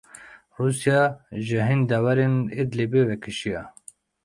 Rûsya 0.61 1.01
ji 1.49 1.59
hin 1.67 1.81
deverên 1.89 2.35
Idlibê 2.61 3.01
vekişiya. 3.09 3.63